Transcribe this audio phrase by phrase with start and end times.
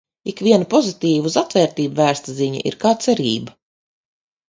[0.31, 3.59] Ikviena pozitīva, uz atvērtību vērsta ziņa ir kā cerība.